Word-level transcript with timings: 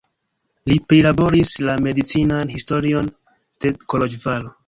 Li 0.69 0.77
prilaboris 0.93 1.51
la 1.67 1.75
medicinan 1.87 2.53
historion 2.55 3.13
de 3.67 3.75
Koloĵvaro. 3.95 4.53